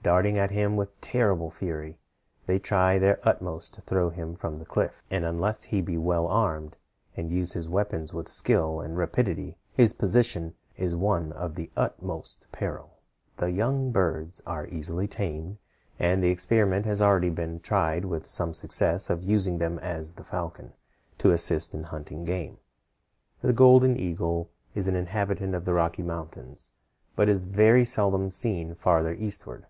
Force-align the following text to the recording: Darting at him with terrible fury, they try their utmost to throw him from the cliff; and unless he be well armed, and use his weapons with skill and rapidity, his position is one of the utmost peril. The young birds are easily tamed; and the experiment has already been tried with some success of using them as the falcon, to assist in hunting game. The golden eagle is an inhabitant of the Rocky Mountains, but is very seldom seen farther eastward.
Darting 0.00 0.38
at 0.38 0.50
him 0.50 0.74
with 0.74 0.98
terrible 1.02 1.50
fury, 1.50 1.98
they 2.46 2.58
try 2.58 2.98
their 2.98 3.18
utmost 3.24 3.74
to 3.74 3.82
throw 3.82 4.08
him 4.08 4.34
from 4.36 4.58
the 4.58 4.64
cliff; 4.64 5.04
and 5.10 5.22
unless 5.22 5.64
he 5.64 5.82
be 5.82 5.98
well 5.98 6.26
armed, 6.28 6.78
and 7.14 7.30
use 7.30 7.52
his 7.52 7.68
weapons 7.68 8.14
with 8.14 8.26
skill 8.26 8.80
and 8.80 8.96
rapidity, 8.96 9.58
his 9.74 9.92
position 9.92 10.54
is 10.76 10.96
one 10.96 11.30
of 11.32 11.56
the 11.56 11.70
utmost 11.76 12.46
peril. 12.52 12.96
The 13.36 13.50
young 13.50 13.90
birds 13.90 14.40
are 14.46 14.66
easily 14.68 15.06
tamed; 15.08 15.58
and 15.98 16.24
the 16.24 16.30
experiment 16.30 16.86
has 16.86 17.02
already 17.02 17.28
been 17.28 17.60
tried 17.60 18.06
with 18.06 18.24
some 18.26 18.54
success 18.54 19.10
of 19.10 19.22
using 19.22 19.58
them 19.58 19.78
as 19.80 20.12
the 20.12 20.24
falcon, 20.24 20.72
to 21.18 21.32
assist 21.32 21.74
in 21.74 21.82
hunting 21.82 22.24
game. 22.24 22.56
The 23.42 23.52
golden 23.52 23.94
eagle 23.98 24.48
is 24.74 24.88
an 24.88 24.96
inhabitant 24.96 25.54
of 25.54 25.66
the 25.66 25.74
Rocky 25.74 26.02
Mountains, 26.02 26.70
but 27.14 27.28
is 27.28 27.44
very 27.44 27.84
seldom 27.84 28.30
seen 28.30 28.74
farther 28.74 29.12
eastward. 29.12 29.66